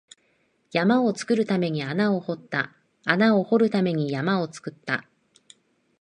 [0.71, 2.73] 山を作るために穴を掘った、
[3.05, 5.07] 穴を掘るために山を作った